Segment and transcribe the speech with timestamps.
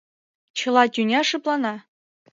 [0.57, 1.75] Чыла тӱня шыплана.